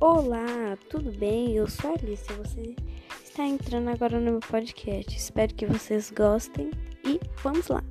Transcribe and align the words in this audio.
Olá, 0.00 0.78
tudo 0.88 1.10
bem? 1.10 1.56
Eu 1.56 1.66
sou 1.66 1.90
a 1.90 1.94
Alice. 1.94 2.32
Você 2.32 2.76
está 3.24 3.44
entrando 3.44 3.88
agora 3.88 4.20
no 4.20 4.30
meu 4.30 4.40
podcast. 4.40 5.16
Espero 5.16 5.52
que 5.52 5.66
vocês 5.66 6.12
gostem 6.12 6.70
e 7.04 7.18
vamos 7.42 7.66
lá! 7.66 7.82